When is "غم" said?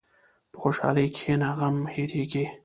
1.57-1.77